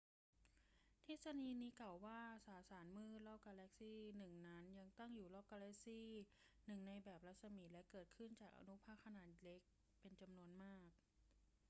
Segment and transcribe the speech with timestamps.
[1.03, 4.65] ทฤษฎีนี้กล่าวว่า สสารมืดรอบกาแล็กซี่หนึ่งนั้น
[4.99, 6.07] ตั้งอยู่รอบกาแล็กซี่
[6.67, 9.61] หนึ่งในแบบรัศมี และเกิดขึ้นจากอนุภาคขนาดเล็ก
[10.01, 10.89] เป็นจำนวนมาก